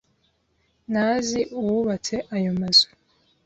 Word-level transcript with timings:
Ntazi 0.91 1.39
uwubatse 1.59 2.15
ayo 2.35 2.51
mazu. 2.59 2.89